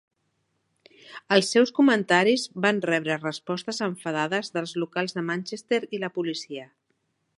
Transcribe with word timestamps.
Els 1.35 1.49
seus 1.55 1.71
comentaris 1.79 2.45
van 2.67 2.81
rebre 2.91 3.19
respostes 3.19 3.83
enfadades 3.89 4.53
dels 4.57 4.75
locals 4.85 5.15
de 5.19 5.25
Manchester 5.29 5.81
i 5.99 6.01
la 6.07 6.11
policia. 6.17 6.67